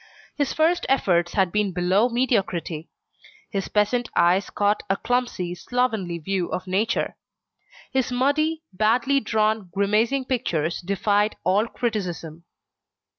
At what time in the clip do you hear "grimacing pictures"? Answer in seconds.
9.71-10.81